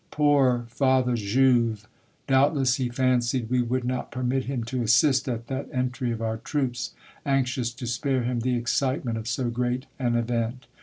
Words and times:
"Poor 0.09 0.65
Father 0.69 1.15
Jouve! 1.15 1.87
Doubtless 2.25 2.77
he 2.77 2.89
fancied 2.89 3.51
we 3.51 3.61
would 3.61 3.83
not 3.83 4.09
permit 4.11 4.45
him 4.45 4.63
to 4.63 4.81
assist 4.81 5.29
at 5.29 5.45
that 5.45 5.69
entry 5.71 6.11
of 6.11 6.23
our 6.23 6.37
troops, 6.37 6.95
an; 7.23 7.45
cious 7.45 7.71
to 7.71 7.85
spare 7.85 8.23
him 8.23 8.39
the 8.39 8.55
excitement 8.55 9.19
of 9.19 9.27
so 9.27 9.51
great 9.51 9.85
an 9.99 10.15
event. 10.15 10.65